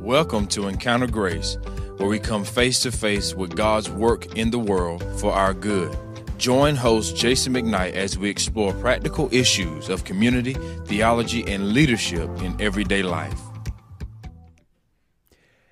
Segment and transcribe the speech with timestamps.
[0.00, 1.58] Welcome to Encounter Grace,
[1.98, 5.94] where we come face to face with God's work in the world for our good.
[6.38, 10.54] Join host Jason McKnight as we explore practical issues of community,
[10.86, 13.49] theology, and leadership in everyday life.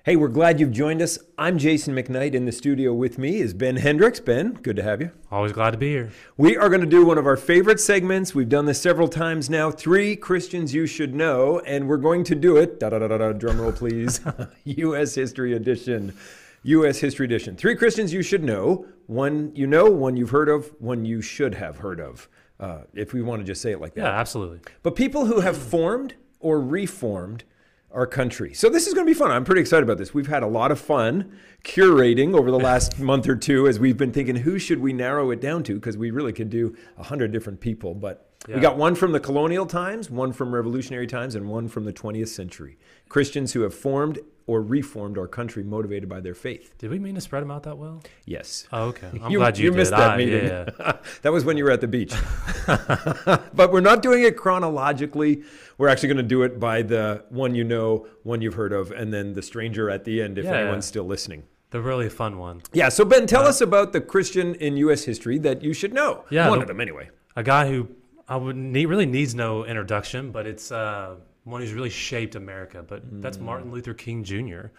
[0.09, 1.19] Hey, we're glad you've joined us.
[1.37, 2.33] I'm Jason McKnight.
[2.33, 4.19] In the studio with me is Ben Hendricks.
[4.19, 5.11] Ben, good to have you.
[5.31, 6.11] Always glad to be here.
[6.35, 8.33] We are going to do one of our favorite segments.
[8.33, 9.69] We've done this several times now.
[9.69, 12.79] Three Christians you should know, and we're going to do it.
[12.79, 13.33] Da da da da da.
[13.33, 14.19] Drum roll, please.
[14.63, 15.13] U.S.
[15.13, 16.17] History Edition.
[16.63, 16.97] U.S.
[16.97, 17.55] History Edition.
[17.55, 18.87] Three Christians you should know.
[19.05, 22.27] One you know, one you've heard of, one you should have heard of.
[22.59, 24.01] Uh, if we want to just say it like that.
[24.01, 24.61] Yeah, absolutely.
[24.81, 27.43] But people who have formed or reformed
[27.91, 28.53] our country.
[28.53, 29.31] So this is going to be fun.
[29.31, 30.13] I'm pretty excited about this.
[30.13, 33.97] We've had a lot of fun curating over the last month or two as we've
[33.97, 37.03] been thinking who should we narrow it down to because we really could do a
[37.03, 37.95] hundred different people.
[37.95, 38.55] But yeah.
[38.55, 41.93] we got one from the colonial times, one from revolutionary times, and one from the
[41.93, 42.77] 20th century.
[43.09, 46.75] Christians who have formed or reformed our country motivated by their faith.
[46.79, 48.01] Did we mean to spread them out that well?
[48.25, 48.67] Yes.
[48.71, 49.07] Oh, okay.
[49.21, 50.45] I'm you, glad you, you missed that meeting.
[50.45, 50.97] Yeah, yeah.
[51.21, 52.15] that was when you were at the beach.
[52.65, 55.43] but we're not doing it chronologically.
[55.77, 58.89] We're actually going to do it by the one you know, one you've heard of,
[58.89, 61.43] and then the stranger at the end if yeah, anyone's still listening.
[61.69, 62.63] The really fun one.
[62.73, 62.89] Yeah.
[62.89, 65.03] So Ben, tell uh, us about the Christian in U.S.
[65.03, 66.25] history that you should know.
[66.31, 67.11] Yeah, one the, of them anyway.
[67.35, 67.87] A guy who
[68.29, 70.71] I would need, really needs no introduction, but it's.
[70.71, 71.15] Uh,
[71.49, 73.21] one who's really shaped America, but mm.
[73.21, 74.35] that's Martin Luther King Jr.
[74.43, 74.69] Yeah.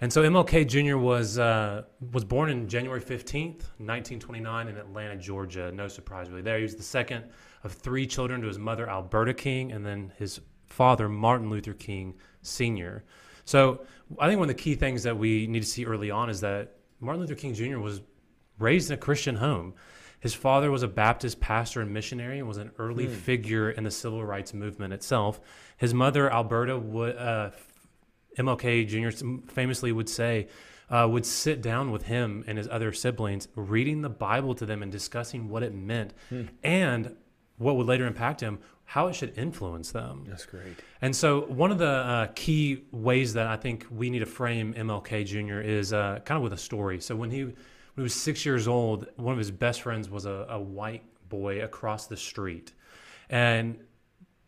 [0.00, 0.98] And so MLK Jr.
[0.98, 5.72] was uh, was born in January 15th, 1929, in Atlanta, Georgia.
[5.72, 6.42] No surprise, really.
[6.42, 7.24] There, he was the second
[7.62, 12.14] of three children to his mother, Alberta King, and then his father, Martin Luther King
[12.42, 13.04] Sr.
[13.44, 13.84] So
[14.18, 16.40] I think one of the key things that we need to see early on is
[16.40, 17.78] that Martin Luther King Jr.
[17.78, 18.02] was
[18.58, 19.74] raised in a Christian home.
[20.24, 23.14] His father was a Baptist pastor and missionary and was an early mm.
[23.14, 25.38] figure in the civil rights movement itself.
[25.76, 27.50] His mother, Alberta, would, uh,
[28.38, 29.10] MLK Jr.
[29.52, 30.48] famously would say,
[30.88, 34.82] uh, would sit down with him and his other siblings, reading the Bible to them
[34.82, 36.48] and discussing what it meant mm.
[36.62, 37.14] and
[37.58, 40.24] what would later impact him, how it should influence them.
[40.26, 40.78] That's great.
[41.02, 44.72] And so, one of the uh, key ways that I think we need to frame
[44.72, 45.60] MLK Jr.
[45.60, 46.98] is uh, kind of with a story.
[47.02, 47.52] So, when he
[47.94, 51.04] when he was six years old, one of his best friends was a, a white
[51.28, 52.72] boy across the street.
[53.30, 53.78] And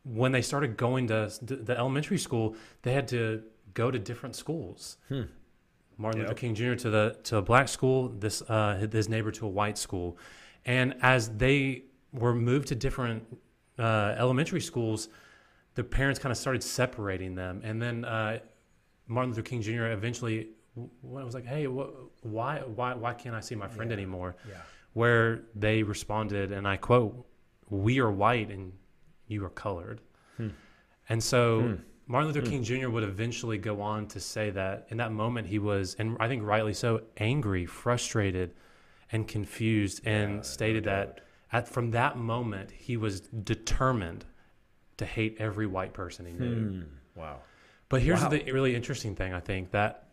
[0.05, 3.43] when they started going to the elementary school, they had to
[3.75, 4.99] go to different schools.
[5.09, 5.23] Hmm.
[5.99, 6.29] Martin yep.
[6.29, 6.75] Luther King Jr.
[6.75, 10.19] to the to a black school, this uh, his neighbor to a white school,
[10.65, 13.25] and as they were moved to different
[13.79, 15.09] uh, elementary schools,
[15.75, 18.39] the parents kind of started separating them, and then uh,
[19.07, 19.87] Martin Luther King Jr.
[19.87, 20.49] eventually
[21.03, 23.97] when I was like, "Hey, why, why, why can't I see my friend yeah.
[23.97, 24.55] anymore?" Yeah.
[24.93, 27.27] Where they responded, and I quote,
[27.69, 28.73] "We are white and
[29.27, 30.01] you are colored,"
[30.37, 30.49] hmm.
[31.09, 31.75] and so hmm.
[32.07, 32.51] Martin Luther hmm.
[32.51, 32.89] King Jr.
[32.89, 36.43] would eventually go on to say that in that moment he was, and I think
[36.45, 38.55] rightly so, angry, frustrated,
[39.13, 41.21] and confused, and yeah, stated no that
[41.53, 44.25] at from that moment he was determined
[44.97, 46.55] to hate every white person he knew.
[46.55, 46.83] Hmm.
[47.15, 47.39] Wow.
[47.89, 48.31] But here's wow.
[48.31, 50.06] the really interesting thing I think that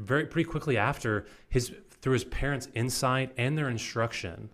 [0.00, 1.72] very pretty quickly after his
[2.02, 4.50] through his parents' insight and their instruction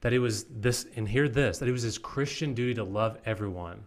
[0.00, 3.18] that it was this and hear this that it was his Christian duty to love
[3.24, 3.84] everyone.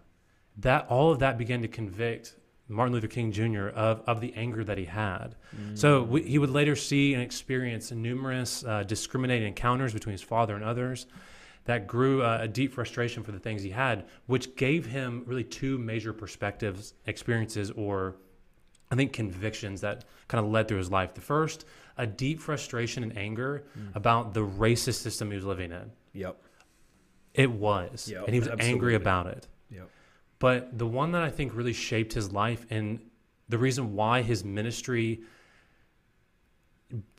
[0.58, 2.36] That all of that began to convict
[2.68, 3.68] Martin Luther King Jr.
[3.68, 5.36] of, of the anger that he had.
[5.56, 5.78] Mm.
[5.78, 10.56] So we, he would later see and experience numerous uh, discriminating encounters between his father
[10.56, 11.06] and others
[11.66, 15.44] that grew uh, a deep frustration for the things he had, which gave him really
[15.44, 18.16] two major perspectives, experiences, or
[18.92, 21.14] I think convictions that kind of led through his life.
[21.14, 21.66] The first,
[21.98, 23.96] a deep frustration and anger mm.
[23.96, 25.90] about the racist system he was living in.
[26.14, 26.38] Yep.
[27.34, 28.10] It was.
[28.12, 28.74] Yep, and he was absolutely.
[28.74, 29.48] angry about it.
[29.70, 29.90] Yep.
[30.40, 33.00] But the one that I think really shaped his life and
[33.48, 35.22] the reason why his ministry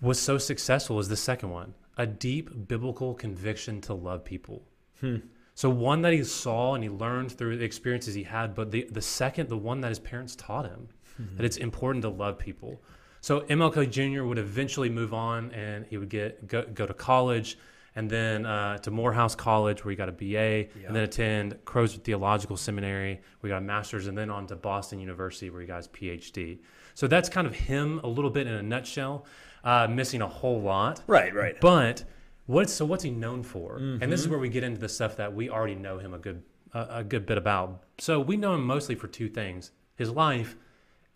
[0.00, 4.62] was so successful is the second one a deep biblical conviction to love people.
[5.00, 5.16] Hmm.
[5.55, 8.88] So, one that he saw and he learned through the experiences he had, but the,
[8.91, 10.88] the second, the one that his parents taught him
[11.22, 11.36] mm-hmm.
[11.36, 12.80] that it's important to love people.
[13.20, 14.24] So MLK Jr.
[14.24, 17.56] would eventually move on, and he would get go, go to college,
[17.94, 20.69] and then uh, to Morehouse College, where he got a BA, yep.
[20.86, 24.56] and then attend Crozer Theological Seminary, where he got a master's, and then on to
[24.56, 26.58] Boston University, where he got his PhD.
[26.94, 29.24] So that's kind of him a little bit in a nutshell,
[29.62, 31.02] uh, missing a whole lot.
[31.06, 31.60] Right, right.
[31.60, 32.04] But
[32.46, 33.78] what's so what's he known for?
[33.78, 34.02] Mm-hmm.
[34.02, 36.19] And this is where we get into the stuff that we already know him a
[36.19, 36.42] good
[36.74, 37.84] a good bit about.
[37.98, 40.56] So we know him mostly for two things: his life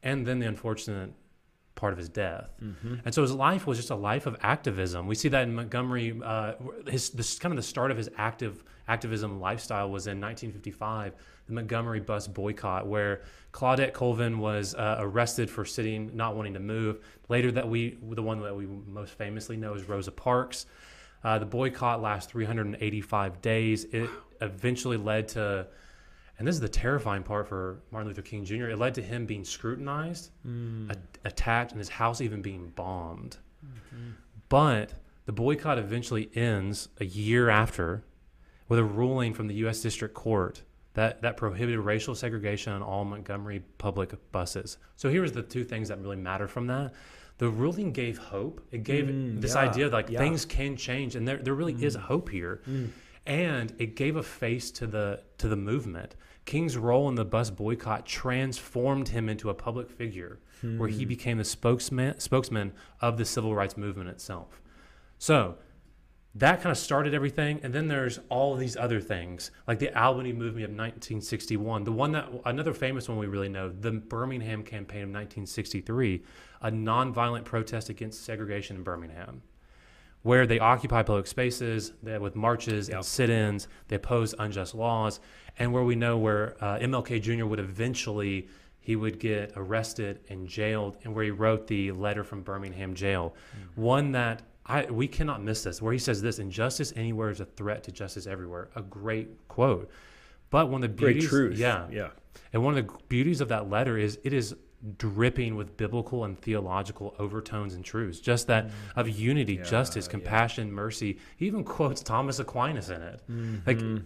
[0.06, 1.10] and then the unfortunate
[1.74, 2.48] part of his death.
[3.04, 5.06] And so his life was just a life of activism.
[5.06, 6.18] We see that in Montgomery.
[6.24, 6.52] Uh,
[6.86, 11.12] his this kind of the start of his active activism lifestyle was in 1955,
[11.48, 13.22] the Montgomery bus boycott, where
[13.52, 17.00] Claudette Colvin was uh, arrested for sitting, not wanting to move.
[17.28, 20.66] Later, that we the one that we most famously know is Rosa Parks.
[21.24, 23.84] Uh, the boycott lasts 385 days.
[23.86, 24.08] It
[24.40, 25.66] eventually led to
[26.38, 28.68] and this is the terrifying part for Martin Luther King Jr.
[28.68, 30.90] It led to him being scrutinized, mm.
[30.90, 33.38] a- attacked, and his house even being bombed.
[33.64, 34.10] Mm-hmm.
[34.48, 34.92] But
[35.24, 38.04] the boycott eventually ends a year after
[38.68, 39.80] with a ruling from the U.S.
[39.80, 40.62] District Court
[40.94, 44.78] that, that prohibited racial segregation on all Montgomery public buses.
[44.96, 46.92] So here's the two things that really matter from that.
[47.38, 48.66] The ruling gave hope.
[48.70, 50.18] It gave Mm, this yeah, idea that like yeah.
[50.18, 52.00] things can change, and there, there really is mm.
[52.00, 52.62] hope here.
[52.68, 52.90] Mm.
[53.26, 56.14] And it gave a face to the to the movement.
[56.44, 60.38] King's role in the bus boycott transformed him into a public figure,
[60.76, 61.08] where he hmm.
[61.08, 64.62] became the spokesman spokesman of the civil rights movement itself.
[65.19, 65.56] So
[66.37, 69.99] that kind of started everything and then there's all of these other things like the
[69.99, 74.62] albany movement of 1961 the one that another famous one we really know the birmingham
[74.62, 76.23] campaign of 1963
[76.61, 79.40] a nonviolent protest against segregation in birmingham
[80.26, 85.20] where they occupy public spaces with marches and sit-ins they oppose unjust laws
[85.58, 88.49] and where we know where uh, mlk jr would eventually
[88.81, 93.34] he would get arrested and jailed and where he wrote the letter from birmingham jail.
[93.75, 97.46] One that I, we cannot miss this where he says this injustice anywhere is a
[97.46, 98.69] threat to justice everywhere.
[98.76, 99.90] A great quote.
[100.50, 101.58] But one of the Great beauties truth.
[101.58, 101.88] yeah.
[101.90, 102.11] Yeah.
[102.52, 104.55] and one of the beauties of that letter is it is
[104.99, 108.20] dripping with biblical and theological overtones and truths.
[108.20, 109.00] Just that mm-hmm.
[109.00, 111.19] of unity, justice, compassion, mercy.
[111.37, 113.23] He even quotes Thomas Aquinas in it.
[113.67, 114.05] Like mm-hmm.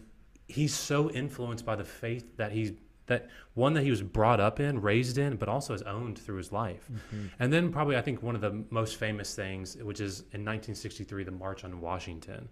[0.49, 2.73] he's so influenced by the faith that he's
[3.07, 6.37] that one that he was brought up in, raised in, but also has owned through
[6.37, 6.89] his life.
[6.91, 7.27] Mm-hmm.
[7.41, 11.25] And then probably I think one of the most famous things, which is in 1963,
[11.25, 12.49] the March on Washington,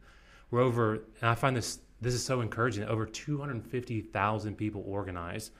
[0.50, 2.84] where over and I find this this is so encouraging.
[2.84, 5.52] Over 250,000 people organized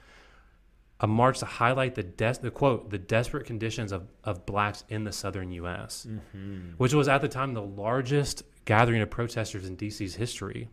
[1.01, 5.03] a march to highlight the des- the quote the desperate conditions of, of blacks in
[5.03, 6.71] the southern U.S., mm-hmm.
[6.77, 10.69] which was at the time the largest gathering of protesters in D.C.'s history.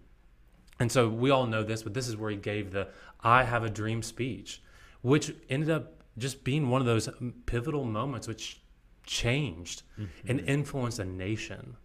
[0.78, 2.88] And so we all know this, but this is where he gave the
[3.20, 4.62] "I Have a Dream" speech,
[5.02, 7.08] which ended up just being one of those
[7.46, 8.61] pivotal moments which
[9.05, 10.28] changed mm-hmm.
[10.28, 11.76] and influenced a nation.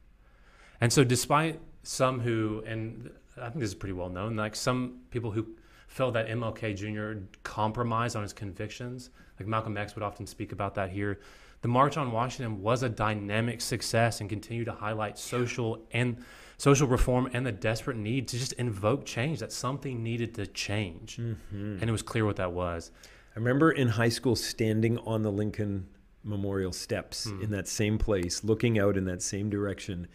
[0.79, 5.01] And so, despite some who, and I think this is pretty well known, like some
[5.11, 5.47] people who
[5.91, 7.19] felt that MLK Jr.
[7.43, 11.19] compromised on his convictions, like Malcolm X would often speak about that here.
[11.63, 16.17] The March on Washington was a dynamic success and continued to highlight social and
[16.57, 19.39] social reform and the desperate need to just invoke change.
[19.39, 22.91] That something needed to change, and it was clear what that was.
[23.35, 25.87] I remember in high school standing on the Lincoln
[26.23, 27.41] Memorial steps Hmm.
[27.41, 30.07] in that same place, looking out in that same direction,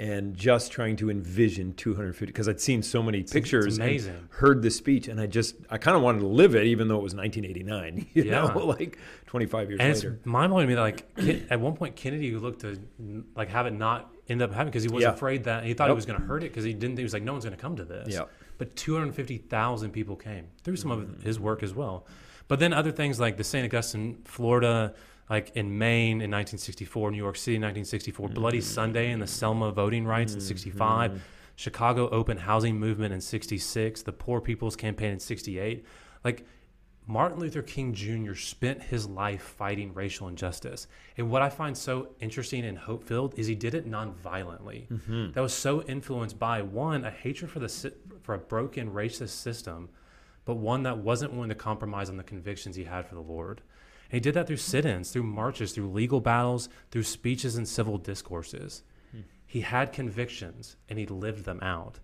[0.00, 4.28] and just trying to envision 250 because I'd seen so many pictures, and amazing.
[4.30, 6.96] heard the speech, and I just I kind of wanted to live it, even though
[6.98, 8.06] it was 1989.
[8.14, 8.46] You Yeah.
[8.52, 10.14] know, like 25 years And later.
[10.16, 12.78] it's mind blowing to me that like at one point Kennedy looked to
[13.36, 15.12] like have it not end up happening because he was Yeah.
[15.12, 15.92] afraid that he thought Yep.
[15.92, 16.96] it was going to hurt it because he didn't.
[16.96, 18.14] He was like, no one's going to come to this.
[18.14, 18.30] Yep.
[18.58, 21.14] But 250,000 people came through some Mm-hmm.
[21.14, 22.06] of his work as well.
[22.48, 23.64] But then other things like the St.
[23.64, 24.94] Augustine, Florida,
[25.30, 28.64] like in Maine in 1964, New York City in 1964, Bloody Mm-hmm.
[28.64, 31.22] Sunday and the Selma voting rights in 65,
[31.56, 35.84] Chicago open housing movement in 66, the Poor People's Campaign in 68.
[36.24, 36.46] Like
[37.06, 38.34] Martin Luther King Jr.
[38.34, 40.86] spent his life fighting racial injustice.
[41.18, 44.88] And what I find so interesting and hope filled is he did it non-violently.
[45.32, 49.90] That was so influenced by one, a hatred for the for a broken racist system,
[50.46, 53.60] but one that wasn't willing to compromise on the convictions he had for the Lord.
[54.14, 58.82] He did that through sit-ins, through marches, through legal battles, through speeches and civil discourses.
[59.10, 59.20] Hmm.
[59.46, 61.98] He had convictions and he lived them out.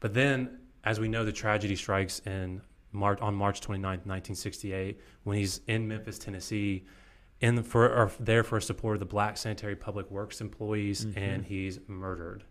[0.00, 2.62] But then, as we know, the tragedy strikes in
[2.92, 6.84] March on March 29th, 1968, when he's in Memphis, Tennessee,
[7.40, 11.18] in for or there for support of the black sanitary public works employees, mm-hmm.
[11.18, 12.44] and he's murdered.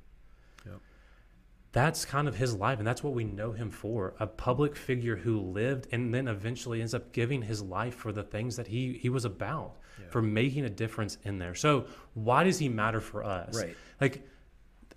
[1.74, 5.15] That's kind of his life, and that's what we know him for a public figure
[5.17, 8.93] who lived and then eventually ends up giving his life for the things that he,
[8.93, 9.74] he was about,
[10.09, 11.53] for making a difference in there.
[11.55, 13.55] So, why does he matter for us?
[13.62, 13.75] Right.
[14.00, 14.25] Like,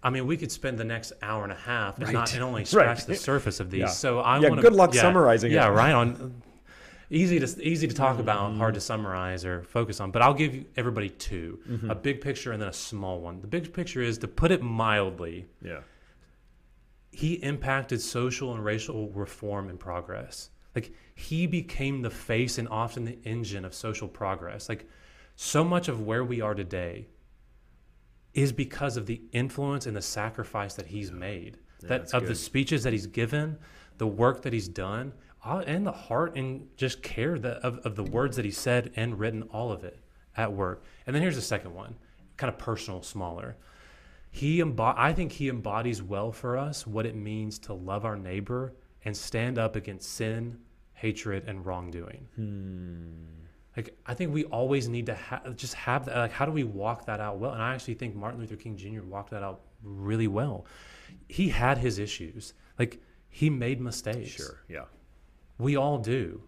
[0.03, 2.61] I mean, we could spend the next hour and a half and not and only
[2.61, 2.67] Right.
[2.69, 3.81] scratch the surface of these.
[3.81, 3.87] Yeah.
[3.89, 5.57] So I Yeah, want good luck summarizing it.
[5.57, 5.93] Yeah, right.
[5.93, 6.41] On
[7.11, 8.75] easy to easy to talk about, hard Mm-hmm.
[8.75, 10.11] to summarize or focus on.
[10.13, 11.91] But I'll give you- everybody 2 Mm-hmm.
[11.91, 13.41] a big picture and then a small one.
[13.43, 15.47] The big picture is to put it mildly.
[15.63, 15.81] Yeah.
[17.11, 20.51] He impacted social and racial reform and progress.
[20.75, 24.69] Like he became the face and often the engine of social progress.
[24.69, 24.89] Like
[25.37, 27.09] so much of where we are today
[28.35, 31.59] is because of the influence and the sacrifice that he's made.
[31.81, 33.59] that that's of the speeches that he's given,
[33.99, 35.13] the work that he's done,
[35.45, 38.93] uh, and the heart and just care that of, of the words that he said
[38.97, 39.99] and written, all of it
[40.37, 40.85] at work.
[41.07, 41.97] And then here's the second one,
[42.37, 43.57] kind of personal, smaller.
[44.31, 48.17] He embo- I think he embodies well for us what it means to love our
[48.17, 50.59] neighbor and stand up against sin,
[50.95, 52.29] hatred, and wrongdoing.
[52.37, 53.41] Hmm.
[53.77, 56.17] Like I think we always need to ha- just have that.
[56.17, 57.53] Like, how do we walk that out well?
[57.53, 59.03] And I actually think Martin Luther King Jr.
[59.03, 60.67] walked that out really well.
[61.29, 62.55] He had his issues.
[62.79, 64.31] Like he made mistakes.
[64.31, 64.61] Sure.
[64.69, 64.85] Yeah.
[65.59, 66.43] We all do.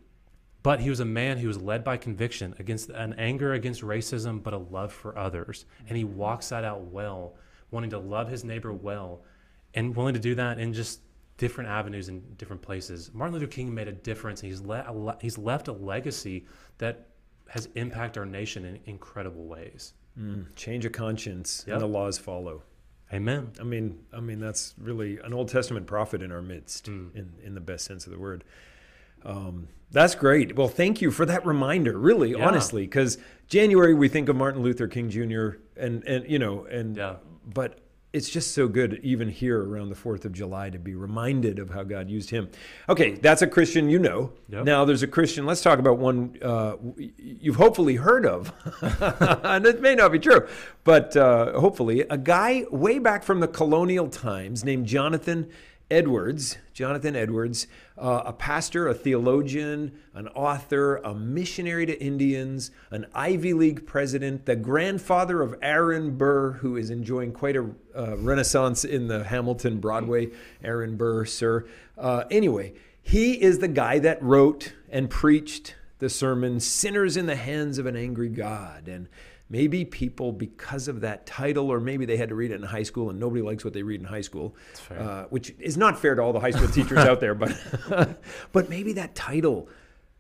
[0.62, 4.41] But he was a man who was led by conviction against an anger against racism,
[4.43, 5.65] but a love for others.
[5.89, 6.17] And he hmm.
[6.17, 7.35] walks that out well,
[7.73, 9.23] wanting to love his neighbor well
[9.75, 11.00] and willing to do that in just
[11.38, 13.11] different avenues and different places.
[13.12, 14.41] Martin Luther King made a difference.
[14.41, 16.47] He's, le- he's left a legacy
[16.79, 17.09] that
[17.49, 19.95] has impacted our nation in incredible ways.
[20.57, 21.73] Change of conscience Yep.
[21.75, 22.62] and the laws follow.
[23.12, 23.50] Amen.
[23.59, 27.14] I mean, I mean that's really an Old Testament prophet in our midst, Mm.
[27.17, 28.45] in in the best sense of the word.
[29.25, 30.57] Um, that's great.
[30.57, 31.97] Well, thank you for that reminder.
[31.99, 32.47] Really, Yeah.
[32.47, 35.57] honestly, because January we think of Martin Luther King Jr.
[35.76, 37.17] and and you know and Yeah.
[37.47, 37.79] But
[38.13, 41.71] it's just so good even here around the 4th of July to be reminded of
[41.71, 42.51] how God used him.
[42.89, 44.33] Okay, that's a Christian you know.
[44.51, 44.65] Yep.
[44.65, 48.53] Now there's a Christian, let's talk about one uh, you've hopefully heard of.
[49.45, 50.47] and it may not be true,
[50.85, 55.49] but uh, hopefully a guy way back from the colonial times named Jonathan
[55.93, 57.67] Edwards, Jonathan Edwards,
[57.99, 64.47] uh, a pastor, a theologian, an author, a missionary to Indians, an Ivy League president,
[64.47, 69.81] the grandfather of Aaron Burr, who is enjoying quite a uh, renaissance in the Hamilton
[69.81, 70.31] Broadway.
[70.65, 71.67] Aaron Burr, sir.
[71.99, 72.73] Uh, anyway,
[73.03, 77.85] he is the guy that wrote and preached the sermon "Sinners in the Hands of
[77.85, 79.09] an Angry God," and
[79.52, 82.85] Maybe people, because of that title, or maybe they had to read it in high
[82.85, 84.99] school and nobody likes what they read in high school, fair.
[84.99, 87.54] uh, which is not fair to all the high school teachers out there, but,
[88.52, 89.68] but maybe that title,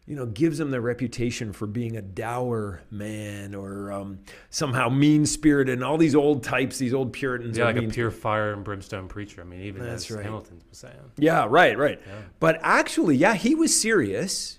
[0.04, 4.18] you know, gives them the reputation for being a dour man or um,
[4.50, 7.56] somehow mean spirited and all these old types, these old Puritans.
[7.56, 9.40] Yeah, like a pure fire and brimstone preacher.
[9.40, 10.24] I mean, even That's as right.
[10.24, 10.94] Hamilton was saying.
[11.16, 11.98] Yeah, right, right.
[12.06, 12.12] Yeah.
[12.38, 14.58] But actually, yeah, he was serious,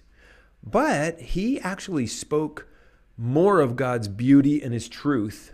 [0.63, 2.67] but he actually spoke
[3.17, 5.53] more of God's beauty and his truth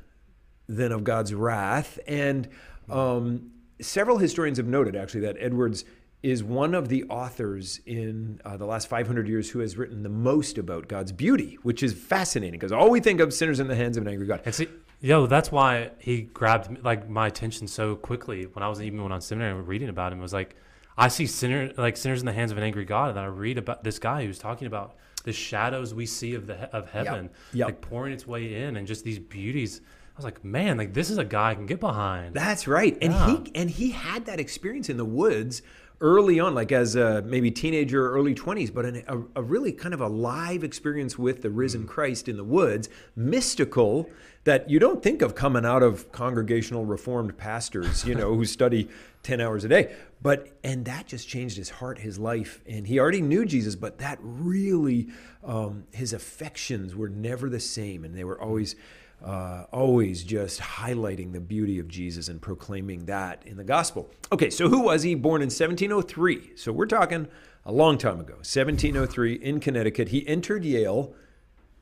[0.67, 1.99] than of God's wrath.
[2.07, 2.47] And
[2.89, 3.51] um,
[3.81, 5.83] several historians have noted, actually, that Edwards
[6.21, 10.09] is one of the authors in uh, the last 500 years who has written the
[10.09, 13.75] most about God's beauty, which is fascinating because all we think of sinners in the
[13.75, 14.41] hands of an angry God.
[14.43, 14.67] And see,
[14.99, 19.13] yo, that's why he grabbed like my attention so quickly when I was even when
[19.13, 20.19] was seminary and reading about him.
[20.19, 20.57] It was like
[20.97, 23.57] I see sinner like sinners in the hands of an angry God, and I read
[23.57, 27.65] about this guy who's talking about the shadows we see of the of heaven, Yep.
[27.67, 29.81] like pouring its way in, and just these beauties.
[29.81, 32.33] I was like, man, like this is a guy I can get behind.
[32.33, 32.97] That's right.
[33.01, 33.37] And Yeah.
[33.43, 35.61] he and he had that experience in the woods
[36.01, 39.93] early on, like as a maybe teenager, early twenties, but an, a, a really kind
[39.93, 44.09] of a live experience with the risen Christ in the woods, mystical
[44.45, 48.89] that you don't think of coming out of congregational reformed pastors, you know, who study
[49.23, 49.95] ten hours a day.
[50.21, 53.97] But and that just changed his heart, his life, and he already knew Jesus, but
[53.99, 55.09] that really
[55.43, 58.75] um, his affections were never the same, and they were always
[59.23, 64.09] uh, always just highlighting the beauty of Jesus and proclaiming that in the gospel.
[64.31, 65.15] Okay, so who was he?
[65.15, 66.53] Born in 1703.
[66.55, 67.27] So we're talking
[67.65, 70.09] a long time ago, 1703 in Connecticut.
[70.09, 71.13] He entered Yale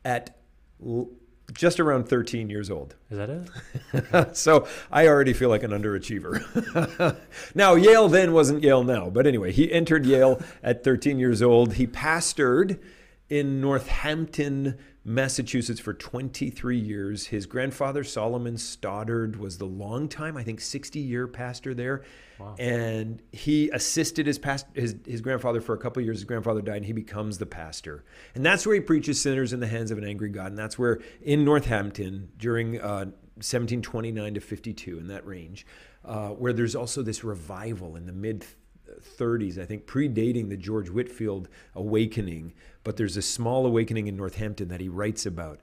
[0.04, 0.36] at
[0.84, 1.10] l-
[1.54, 2.96] just around 13 years old.
[3.10, 4.36] Is that it?
[4.36, 7.18] so I already feel like an underachiever.
[7.56, 11.76] now, Yale then wasn't Yale now, but anyway, he entered Yale at 13 years old.
[11.76, 12.80] He pastored
[13.30, 14.78] in Northampton,
[15.08, 17.28] Massachusetts for 23 years.
[17.28, 22.04] His grandfather, Solomon Stoddard, was the longtime, I think, 60 year pastor there.
[22.60, 26.18] And he assisted his, past, his, his grandfather for a couple of years.
[26.18, 28.04] His grandfather died, and he becomes the pastor.
[28.36, 30.48] And that's where he preaches sinners in the hands of an angry God.
[30.48, 33.06] And that's where, in Northampton, during uh,
[33.38, 35.66] 1729 to 52, in that range,
[36.04, 38.46] uh, where there's also this revival in the mid
[39.02, 42.54] 30s, I think, predating the George Whitefield awakening.
[42.88, 45.60] But there's a small awakening in Northampton that he writes about.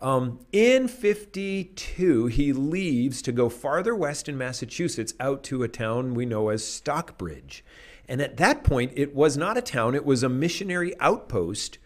[0.00, 6.14] Um, in 52, he leaves to go farther west in Massachusetts out to a town
[6.14, 7.64] we know as Stockbridge.
[8.08, 11.78] And at that point, it was not a town, it was a missionary outpost.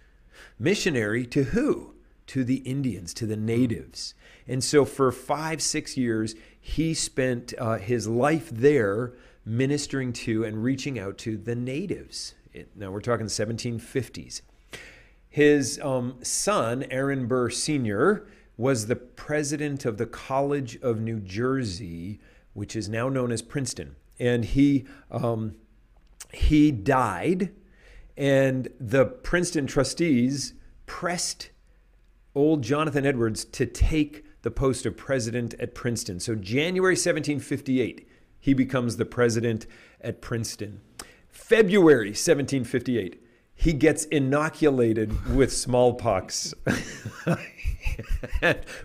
[0.58, 1.94] Missionary to who?
[2.26, 4.12] To the Indians, to the natives.
[4.46, 9.14] And so for five, six years, he spent uh, his life there
[9.46, 12.34] ministering to and reaching out to the natives.
[12.52, 14.42] It, now we're talking 1750s.
[15.32, 18.26] His um, son, Aaron Burr Sr.,
[18.58, 22.20] was the president of the College of New Jersey,
[22.52, 23.96] which is now known as Princeton.
[24.20, 25.54] And he, um,
[26.34, 27.50] he died,
[28.14, 30.52] and the Princeton trustees
[30.84, 31.48] pressed
[32.34, 36.20] old Jonathan Edwards to take the post of president at Princeton.
[36.20, 38.06] So, January 1758,
[38.38, 39.66] he becomes the president
[40.02, 40.82] at Princeton.
[41.30, 43.21] February 1758,
[43.62, 46.52] he gets inoculated with smallpox.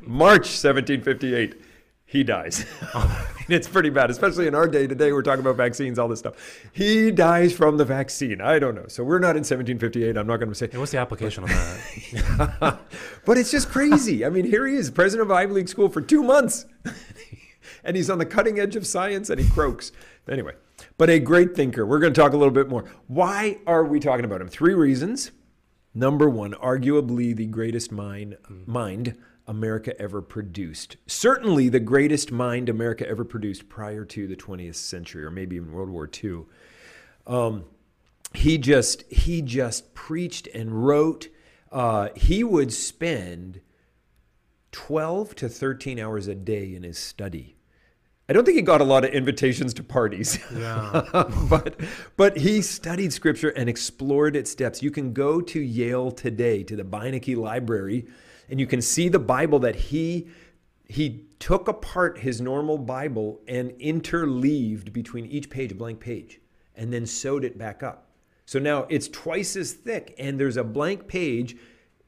[0.01, 1.59] March 1758,
[2.05, 2.63] he dies.
[3.49, 5.11] it's pretty bad, especially in our day today.
[5.11, 6.35] We're talking about vaccines, all this stuff.
[6.73, 8.39] He dies from the vaccine.
[8.39, 8.85] I don't know.
[8.87, 10.15] So we're not in 1758.
[10.15, 10.69] I'm not going to say.
[10.71, 12.79] Hey, what's the application on that?
[13.25, 14.23] but it's just crazy.
[14.23, 16.67] I mean, here he is, president of Ivy League school for two months,
[17.83, 19.91] and he's on the cutting edge of science, and he croaks.
[20.29, 20.53] Anyway,
[20.97, 21.85] but a great thinker.
[21.85, 22.85] We're going to talk a little bit more.
[23.07, 24.47] Why are we talking about him?
[24.47, 25.31] Three reasons.
[25.93, 30.97] Number one, arguably the greatest mind, mind America ever produced.
[31.07, 35.71] Certainly the greatest mind America ever produced prior to the 20th century, or maybe even
[35.71, 36.43] World War II.
[37.25, 37.65] Um,
[38.33, 41.29] he just he just preached and wrote.
[41.71, 43.61] Uh, he would spend
[44.71, 47.56] 12 to 13 hours a day in his study.
[48.29, 50.37] I don't think he got a lot of invitations to parties.
[50.53, 51.03] Yeah.
[51.49, 51.79] but
[52.17, 54.83] but he studied scripture and explored its depths.
[54.83, 58.05] You can go to Yale today to the Beinecke Library
[58.49, 60.27] and you can see the Bible that he
[60.89, 66.39] he took apart his normal Bible and interleaved between each page a blank page
[66.75, 68.09] and then sewed it back up.
[68.45, 71.57] So now it's twice as thick and there's a blank page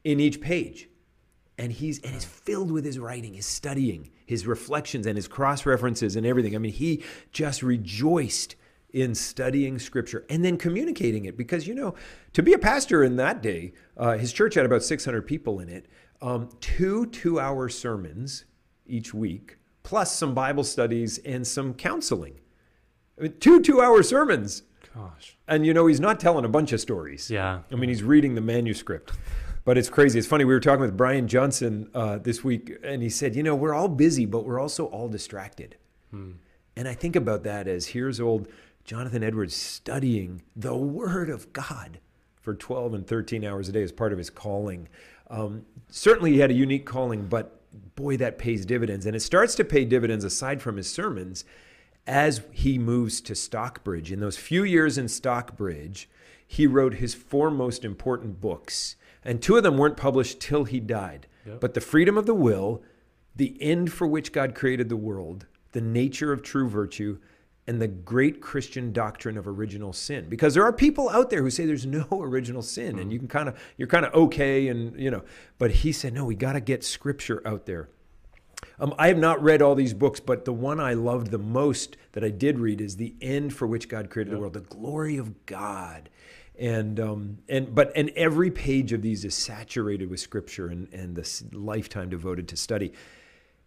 [0.04, 0.88] in each page.
[1.58, 5.66] And he's and it's filled with his writing, his studying, his reflections and his cross
[5.66, 6.54] references and everything.
[6.54, 8.54] I mean, he just rejoiced
[8.92, 11.94] in studying scripture and then communicating it because you know
[12.32, 15.68] to be a pastor in that day uh, his church had about 600 people in
[15.68, 15.86] it
[16.20, 18.46] um, two two hour sermons
[18.86, 22.40] each week plus some bible studies and some counseling
[23.16, 25.38] I mean, two two hour sermons Gosh.
[25.46, 27.60] and you know he's not telling a bunch of stories Yeah.
[27.70, 29.12] I mean, he's reading the manuscript.
[29.64, 30.18] But it's crazy.
[30.18, 30.44] It's funny.
[30.44, 33.74] We were talking with Brian Johnson uh, this week, and he said, You know, we're
[33.74, 35.76] all busy, but we're also all distracted.
[36.76, 38.48] And I think about that as here's old
[38.84, 42.00] Jonathan Edwards studying the Word of God
[42.40, 44.88] for 12 and 13 hours a day as part of his calling.
[45.28, 47.60] Um, certainly, he had a unique calling, but
[47.94, 49.06] boy, that pays dividends.
[49.06, 51.44] And it starts to pay dividends aside from his sermons
[52.06, 54.10] as he moves to Stockbridge.
[54.10, 56.08] In those few years in Stockbridge,
[56.46, 60.80] he wrote his four most important books, and two of them weren't published till he
[60.80, 61.26] died.
[61.46, 61.60] Yep.
[61.60, 62.82] But The Freedom of the Will,
[63.36, 67.18] The End for Which God Created the World, The Nature of True Virtue,
[67.66, 70.28] and the great Christian doctrine of original sin.
[70.28, 73.28] Because there are people out there who say there's no original sin, and you can
[73.28, 75.22] kind of you're kind of okay, and you know.
[75.58, 77.88] But he said, no, we got to get Scripture out there.
[78.78, 81.96] Um, I have not read all these books, but the one I loved the most
[82.12, 85.16] that I did read is "The End for Which God Created the World," the glory
[85.16, 86.10] of God,
[86.60, 91.16] and um, and but and every page of these is saturated with Scripture and and
[91.16, 92.92] this lifetime devoted to study.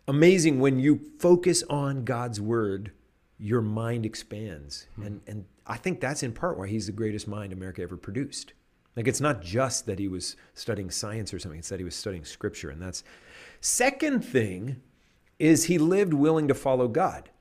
[0.08, 2.92] Amazing when you focus on God's Word,
[3.40, 7.52] your mind expands, and and I think that's in part why he's the greatest mind
[7.52, 8.54] America ever produced.
[8.96, 11.96] Like it's not just that he was studying science or something; it's that he was
[11.96, 13.04] studying Scripture, and that's
[13.60, 14.82] second thing
[15.40, 17.32] is he lived willing to follow God.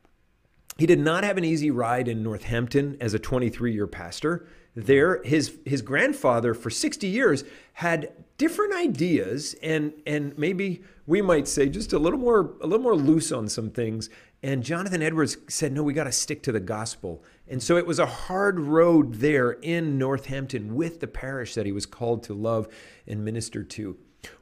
[0.79, 4.49] He did not have an easy ride in Northampton as a 23 year pastor.
[4.75, 11.47] There, his, his grandfather for 60 years had different ideas and, and maybe we might
[11.47, 14.09] say just a little more a little more loose on some things.
[14.43, 17.23] And Jonathan Edwards said, no, we got to stick to the gospel.
[17.49, 21.73] And so it was a hard road there in Northampton with the parish that he
[21.73, 22.69] was called to love
[23.07, 23.97] and minister to.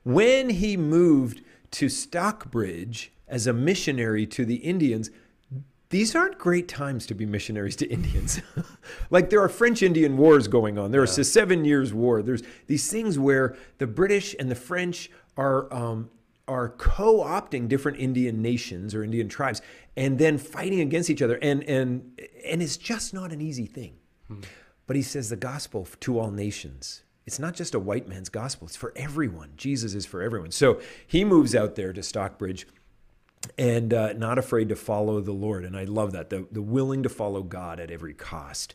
[0.04, 5.10] When he moved to Stockbridge as a missionary to the Indians,
[5.90, 8.40] these aren't great times to be missionaries to Indians.
[9.11, 10.90] like there are French Indian wars going on.
[10.90, 12.22] There is a Seven Years' War.
[12.22, 16.11] There's these things where the British and the French are um,
[16.48, 19.62] are co-opting different Indian nations or Indian tribes
[19.96, 21.37] and then fighting against each other.
[21.37, 23.94] And and and it's just not an easy thing.
[24.87, 27.03] But he says the gospel to all nations.
[27.26, 28.66] It's not just a white man's gospel.
[28.66, 29.53] It's for everyone.
[29.57, 30.50] Jesus is for everyone.
[30.50, 32.66] So he moves out there to Stockbridge
[33.57, 35.64] and uh, not afraid to follow the Lord.
[35.64, 38.74] And I love that the, the willing to follow God at every cost.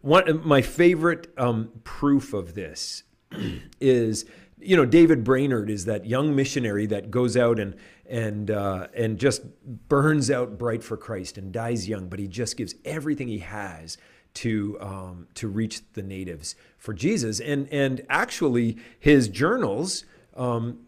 [0.00, 3.04] One my favorite um, proof of this
[3.80, 4.24] is
[4.58, 9.18] you know David Brainerd is that young missionary that goes out and and uh, and
[9.18, 9.42] just
[9.88, 13.98] burns out bright for Christ and dies young, but he just gives everything he has
[14.34, 17.40] to um, to reach the natives for Jesus.
[17.40, 20.04] And and actually his journals.
[20.36, 20.78] Um,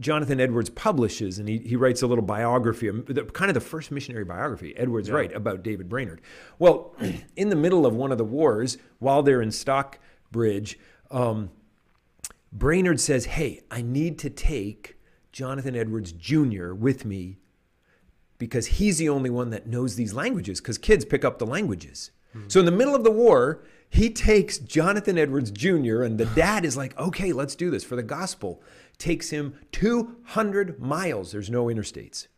[0.00, 3.90] Jonathan Edwards publishes, and he, he writes a little biography, the, kind of the first
[3.90, 5.14] missionary biography, Edwards Yeah.
[5.14, 6.20] Wright, about David Brainerd.
[6.58, 6.96] Well,
[7.36, 10.78] in the middle of one of the wars, while they're in Stockbridge,
[11.10, 11.50] um,
[12.52, 14.96] Brainerd says, Hey, I need to take
[15.32, 16.72] Jonathan Edwards Jr.
[16.72, 17.38] with me
[18.38, 22.10] because he's the only one that knows these languages because kids pick up the languages.
[22.48, 26.02] So in the middle of the war, he takes Jonathan Edwards Jr.
[26.02, 28.60] and the dad is like, okay, let's do this for the gospel.
[28.98, 31.32] Takes him 200 miles.
[31.32, 32.28] There's no interstates.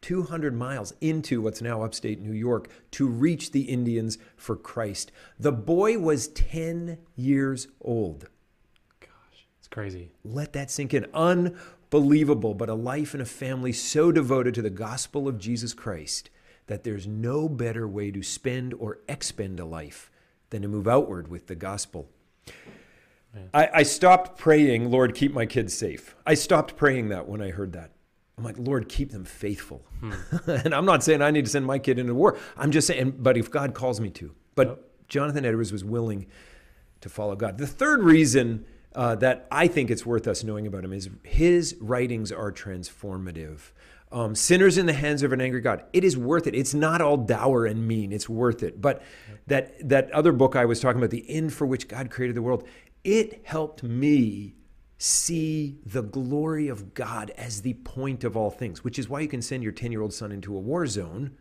[0.00, 5.10] 200 miles into what's now upstate New York to reach the Indians for Christ.
[5.38, 8.28] The boy was 10 years old.
[9.00, 10.10] Gosh, it's crazy.
[10.24, 11.06] Let that sink in.
[11.12, 16.30] Unbelievable, but a life and a family so devoted to the gospel of Jesus Christ
[16.66, 20.10] that there's no better way to spend or expend a life
[20.50, 22.08] than to move outward with the gospel.
[23.54, 26.16] I, I stopped praying, Lord, keep my kids safe.
[26.26, 27.92] I stopped praying that when I heard that.
[28.36, 29.84] I'm like, Lord, keep them faithful.
[30.46, 32.38] and I'm not saying I need to send my kid into war.
[32.56, 34.34] I'm just saying, but if God calls me to.
[34.54, 36.26] But Jonathan Edwards was willing
[37.00, 37.58] to follow God.
[37.58, 38.64] The third reason
[38.94, 43.72] uh, that I think it's worth us knowing about him is his writings are transformative.
[44.10, 45.84] Um, Sinners in the hands of an angry God.
[45.92, 46.54] It is worth it.
[46.54, 48.10] It's not all dour and mean.
[48.12, 48.80] It's worth it.
[48.80, 49.02] But
[49.48, 52.42] that that other book I was talking about, the end for which God created the
[52.42, 52.66] world,
[53.04, 54.54] it helped me
[54.98, 59.28] see the glory of God as the point of all things, which is why you
[59.28, 61.36] can send your 10 year old son into a war zone,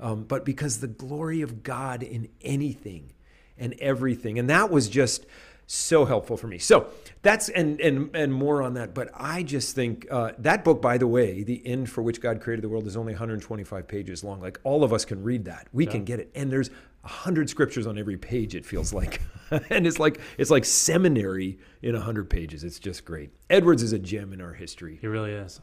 [0.00, 3.12] um, but because the glory of God in anything
[3.58, 4.38] and everything.
[4.38, 5.26] And that was just
[5.72, 6.58] so helpful for me.
[6.58, 6.88] So
[7.22, 8.94] that's and and and more on that.
[8.94, 12.40] But I just think uh, that book, by the way, the end for which God
[12.40, 14.40] created the world, is only 125 pages long.
[14.40, 15.68] Like all of us can read that.
[15.72, 16.70] We can get it, and there's
[17.04, 18.54] a hundred scriptures on every page.
[18.54, 19.22] It feels like,
[19.70, 22.64] and it's like it's like seminary in a hundred pages.
[22.64, 23.30] It's just great.
[23.48, 24.98] Edwards is a gem in our history.
[25.00, 25.60] He really is.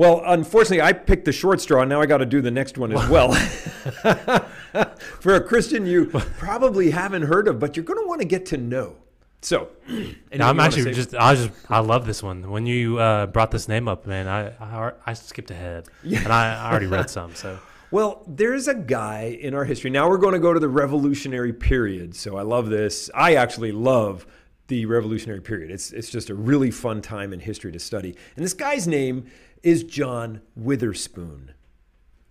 [0.00, 1.82] Well, unfortunately, I picked the short straw.
[1.82, 3.34] and Now I got to do the next one as well.
[5.20, 8.46] For a Christian you probably haven't heard of, but you're going to want to get
[8.46, 8.96] to know.
[9.42, 12.50] So, No, I'm actually just I just I love this one.
[12.50, 16.54] When you uh, brought this name up, man, I I, I skipped ahead, and I,
[16.54, 17.34] I already read some.
[17.34, 17.58] So
[17.90, 19.90] Well, there's a guy in our history.
[19.90, 22.16] Now we're going to go to the Revolutionary period.
[22.16, 23.10] So I love this.
[23.14, 24.26] I actually love
[24.68, 25.70] the Revolutionary period.
[25.70, 28.16] It's it's just a really fun time in history to study.
[28.36, 29.26] And this guy's name
[29.62, 31.52] is John Witherspoon.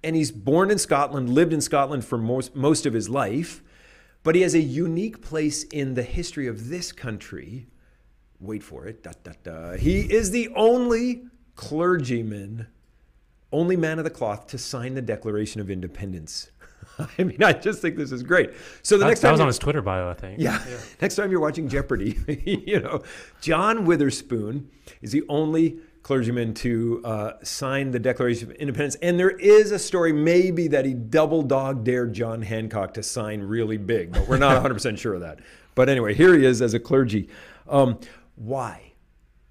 [0.03, 3.61] And he's born in Scotland, lived in Scotland for most, most of his life,
[4.23, 7.67] but he has a unique place in the history of this country.
[8.39, 9.03] Wait for it.
[9.03, 9.77] Da, da, da.
[9.77, 11.23] He is the only
[11.55, 12.67] clergyman
[13.51, 16.51] only man of the cloth to sign the Declaration of Independence.
[17.17, 18.51] I mean, I just think this is great.
[18.83, 20.39] So the that, next that time, was on his Twitter bio, I think.
[20.39, 20.61] yeah,
[21.01, 22.17] next time you're watching Jeopardy,
[22.65, 23.03] you know,
[23.41, 24.69] John Witherspoon
[25.01, 25.79] is the only
[26.09, 30.83] clergyman to uh, sign the Declaration of Independence, and there is a story maybe that
[30.83, 34.97] he double dog dared John Hancock to sign really big, but we're not 100 percent
[34.97, 35.37] sure of that.
[35.75, 37.29] But anyway, here he is as a clergy.
[37.67, 37.99] Um,
[38.33, 38.93] why?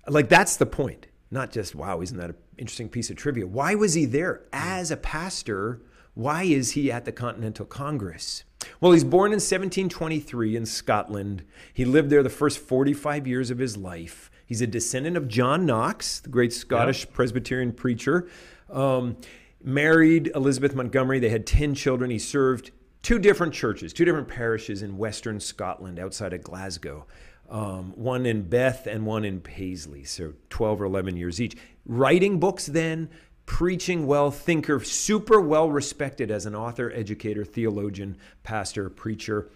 [0.08, 1.06] Like that's the point.
[1.30, 3.46] Not just wow, isn't that an interesting piece of trivia?
[3.46, 5.80] Why was he there as a pastor?
[6.14, 8.42] Why is he at the Continental Congress?
[8.80, 11.44] Well, he's born in 1723 in Scotland.
[11.72, 14.28] He lived there the first 45 years of his life.
[14.48, 18.28] He's a descendant of John Knox, the great Scottish Presbyterian preacher.
[18.68, 19.16] Um,
[19.62, 21.20] married Elizabeth Montgomery.
[21.20, 22.10] They had 10 children.
[22.10, 27.06] He served two different churches, two different parishes in western Scotland outside of Glasgow
[27.50, 31.56] um, one in Beith and one in Paisley, so 12 or 11 years each.
[31.86, 33.08] Writing books then,
[33.46, 39.50] preaching well, thinker, super well respected as an author, educator, theologian, pastor, preacher.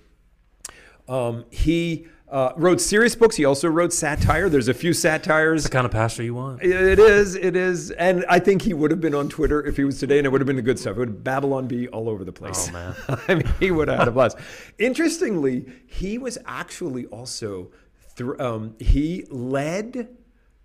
[1.08, 3.36] Um, he uh, wrote serious books.
[3.36, 4.48] He also wrote satire.
[4.48, 5.64] There's a few satires.
[5.64, 6.62] the kind of pastor you want.
[6.62, 9.84] It is, it is, and I think he would have been on Twitter if he
[9.84, 10.96] was today, and it would have been the good stuff.
[10.96, 12.70] It would Babylon be all over the place.
[12.70, 12.94] Oh, man.
[13.28, 14.38] I mean, he would have had a blast.
[14.78, 17.70] Interestingly, he was actually also,
[18.16, 20.08] thr um, he led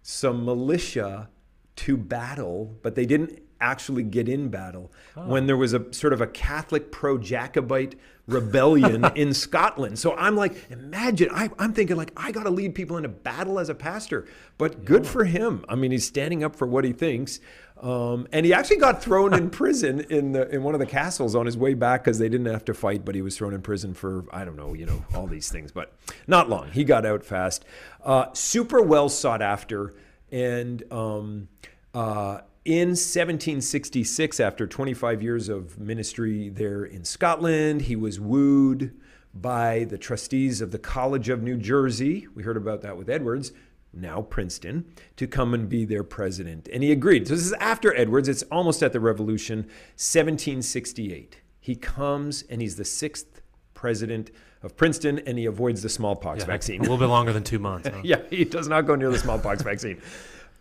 [0.02, 1.30] some militia
[1.76, 6.22] to battle, but they didn't actually get in battle when there was a sort of
[6.22, 7.96] a Catholic pro Jacobite
[8.28, 9.98] rebellion in Scotland.
[9.98, 13.60] So I'm like, imagine, I, I'm thinking, like, I got to lead people into battle
[13.60, 15.66] as a pastor, but good for him.
[15.68, 17.40] I mean, he's standing up for what he thinks.
[17.82, 21.36] Um, and he actually got thrown in prison in the in one of the castles
[21.36, 23.62] on his way back because they didn't have to fight, but he was thrown in
[23.62, 25.94] prison for I don't know, you know, all these things, but
[26.26, 26.72] not long.
[26.72, 27.66] He got out fast.
[28.04, 29.94] Uh, super well sought after,
[30.32, 31.50] and um,
[31.94, 38.94] uh, in 1766, after 25 years of ministry there in Scotland, he was wooed
[39.34, 42.28] by the trustees of the College of New Jersey.
[42.36, 43.54] We heard about that with Edwards
[43.94, 46.68] now Princeton, to come and be their president.
[46.72, 47.28] And he agreed.
[47.30, 48.28] So this is after Edwards.
[48.28, 49.60] It's almost at the Revolution,
[49.96, 51.38] 1768.
[51.62, 53.42] He comes and he's the sixth
[53.74, 54.30] president
[54.62, 56.80] of Princeton and he avoids the smallpox Yeah, vaccine.
[56.82, 57.88] A little bit longer than two months.
[57.88, 58.00] huh?
[58.04, 60.02] yeah, he does not go near the smallpox vaccine.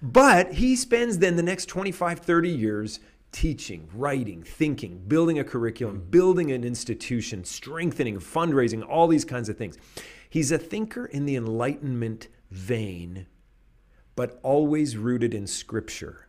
[0.02, 3.00] But he spends then the next 25, 30 years
[3.32, 6.10] teaching, writing, thinking, building a curriculum, mm-hmm.
[6.10, 9.76] building an institution, strengthening, fundraising, all these kinds of things.
[10.28, 13.26] He's a thinker in the Enlightenment vein,
[14.14, 16.28] but always rooted in Scripture.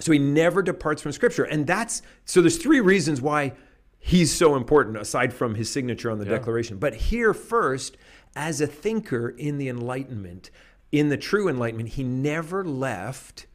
[0.00, 1.44] So he never departs from Scripture.
[1.44, 3.52] And that's so there's three reasons why
[3.98, 6.32] he's so important aside from his signature on the Yeah.
[6.32, 6.78] Declaration.
[6.78, 7.96] But here first,
[8.34, 10.50] as a thinker in the Enlightenment,
[10.92, 13.46] in the true Enlightenment, he never left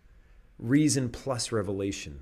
[0.60, 2.20] reason plus revelation.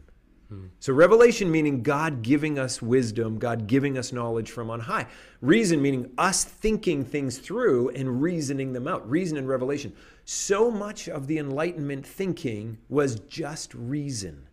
[0.49, 0.67] Hmm.
[0.79, 5.05] So, revelation meaning God giving us wisdom, God giving us knowledge from on high.
[5.41, 9.07] Reason meaning us thinking things through and reasoning them out.
[9.09, 9.93] Reason and revelation.
[10.25, 14.47] So much of the Enlightenment thinking was just reason.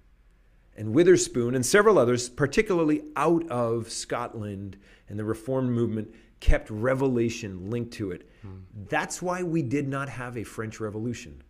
[0.76, 4.76] And Witherspoon and several others, particularly out of Scotland
[5.08, 8.28] and the Reformed movement, kept revelation linked to it.
[8.42, 8.48] Hmm.
[8.88, 11.42] That's why we did not have a French Revolution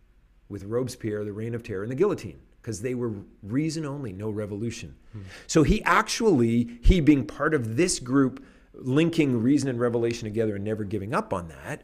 [0.49, 4.29] with Robespierre, the Reign of Terror, and the guillotine, because they were reason only, no
[4.29, 4.95] revolution.
[5.11, 5.21] Hmm.
[5.45, 10.63] So he actually, he being part of this group, linking reason and revelation together and
[10.63, 11.83] never giving up on that,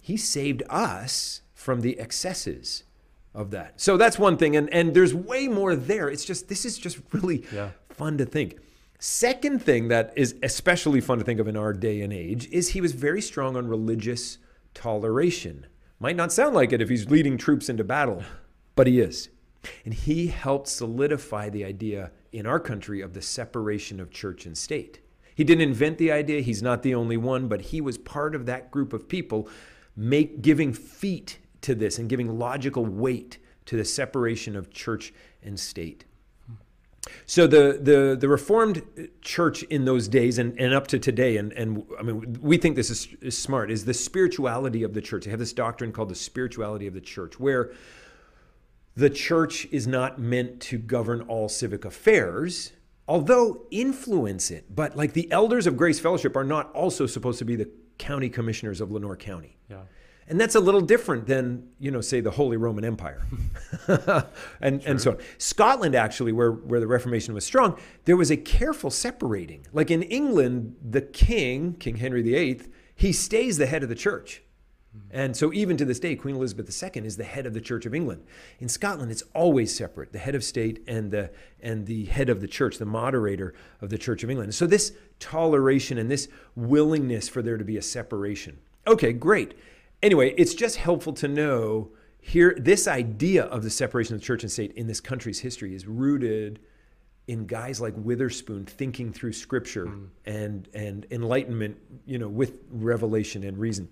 [0.00, 2.84] he saved us from the excesses
[3.32, 3.80] of that.
[3.80, 4.54] So that's one thing.
[4.54, 6.10] And, and there's way more there.
[6.10, 7.70] It's just, this is just really Yeah.
[7.88, 8.58] fun to think.
[9.06, 12.70] Second thing that is especially fun to think of in our day and age is
[12.70, 14.38] he was very strong on religious
[14.72, 15.66] toleration.
[16.00, 18.22] Might not sound like it if he's leading troops into battle,
[18.74, 19.28] but he is.
[19.84, 24.56] And he helped solidify the idea in our country of the separation of church and
[24.56, 25.00] state.
[25.34, 28.46] He didn't invent the idea, he's not the only one, but he was part of
[28.46, 29.50] that group of people
[29.94, 33.36] make giving feet to this and giving logical weight
[33.66, 35.12] to the separation of church
[35.42, 36.06] and state.
[37.26, 38.82] So the, the, the Reformed
[39.22, 42.76] Church in those days and, and up to today, and, and I mean, we think
[42.76, 45.24] this is, is smart, is the spirituality of the church.
[45.24, 47.72] They have this doctrine called the spirituality of the church, where
[48.96, 52.72] the church is not meant to govern all civic affairs,
[53.08, 54.74] although influence it.
[54.74, 58.28] But like the elders of Grace Fellowship are not also supposed to be the county
[58.28, 59.56] commissioners of Lenoir County.
[59.68, 59.82] Yeah.
[60.26, 63.26] And that's a little different than, you know, say the Holy Roman Empire.
[64.60, 65.18] and, and so on.
[65.36, 69.66] Scotland, actually, where, where the Reformation was strong, there was a careful separating.
[69.72, 72.62] Like in England, the king, King Henry VIII,
[72.94, 74.42] he stays the head of the church.
[75.10, 77.84] And so even to this day, Queen Elizabeth II is the head of the Church
[77.84, 78.24] of England.
[78.60, 82.40] In Scotland, it's always separate, the head of state and the, and the head of
[82.40, 84.54] the church, the moderator of the Church of England.
[84.54, 88.58] So this toleration and this willingness for there to be a separation.
[88.86, 89.54] Okay, great.
[90.04, 91.88] Anyway, it's just helpful to know
[92.20, 95.86] here this idea of the separation of church and state in this country's history is
[95.86, 96.60] rooted
[97.26, 100.04] in guys like Witherspoon thinking through scripture hmm.
[100.26, 103.88] and and enlightenment, you know, with revelation and reason.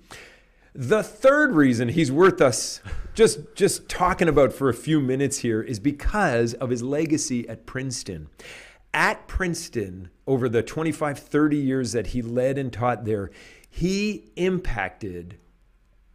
[0.75, 2.83] The third reason he's worth us
[3.15, 7.65] just just talking about for a few minutes here is because of his legacy at
[7.65, 8.29] Princeton.
[8.93, 13.31] At Princeton, over the 25, 30 years that he led and taught there,
[13.71, 15.39] he impacted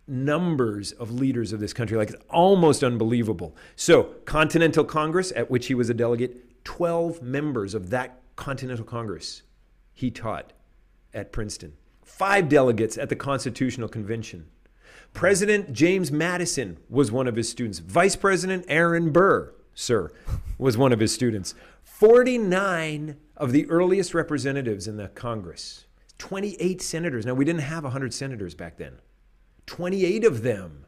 [0.07, 1.97] numbers of leaders of this country.
[1.97, 3.55] Like it's almost unbelievable.
[3.75, 9.43] So, Continental Congress, at which he was a delegate, 12 members of that Continental Congress
[9.93, 10.53] he taught
[11.13, 11.73] at Princeton.
[12.03, 14.47] Five delegates at the Constitutional Convention.
[15.13, 17.79] President James Madison was one of his students.
[17.79, 20.11] Vice President Aaron Burr, sir,
[20.57, 21.55] was one of his students.
[21.83, 25.85] 49 of the earliest representatives in the Congress.
[26.17, 27.25] 28 senators.
[27.25, 28.99] Now, we didn't have 100 senators back then.
[29.67, 30.87] 28 of them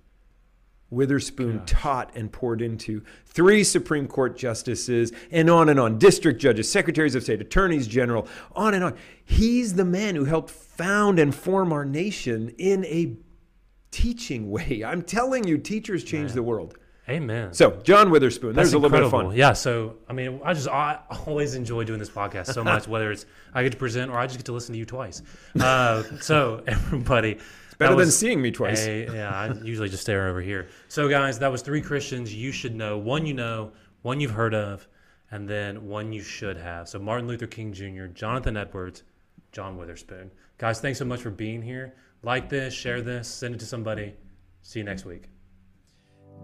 [0.91, 3.03] Witherspoon taught and poured into.
[3.25, 5.99] Three Supreme Court justices, and on and on.
[5.99, 8.95] District judges, secretaries of state, attorneys general, on and on.
[9.23, 13.17] He's the man who helped found and form our nation in a
[13.91, 14.83] teaching way.
[14.85, 16.75] I'm telling you, teachers change the world.
[17.07, 17.53] Amen.
[17.53, 19.35] So, John Witherspoon, That's there's a little bit of fun.
[19.35, 19.53] Yeah.
[19.53, 23.25] So, I mean, I just I always enjoy doing this podcast so much, whether it's
[23.51, 25.23] I get to present or I just get to listen to you twice.
[25.59, 27.39] Uh, so, everybody.
[27.79, 28.85] Better that than seeing me twice.
[28.85, 30.67] a- yeah, I usually just stare over here.
[30.89, 32.97] So, guys, that was three Christians you should know.
[32.97, 34.87] One you know, one you've heard of,
[35.31, 36.87] and then one you should have.
[36.89, 39.03] So, Martin Luther King Jr., Jonathan Edwards,
[39.53, 40.29] John Witherspoon.
[40.57, 41.95] Guys, thanks so much for being here.
[42.21, 44.13] Like this, share this, send it to somebody.
[44.61, 45.29] See you next week.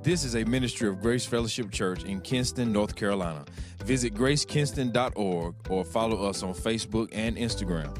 [0.02, 3.43] This is a ministry of Grace Fellowship Church in Kinston, North Carolina.
[3.84, 7.93] Visit gracekinston.org or follow us on Facebook and Instagram.